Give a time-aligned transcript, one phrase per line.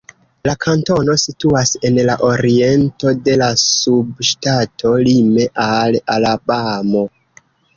[0.47, 7.05] La kantono situas en la oriento de la subŝtato, lime al Alabamo.